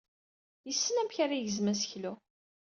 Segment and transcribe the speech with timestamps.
[0.67, 2.13] Yessen amek ara yegzem aseklu.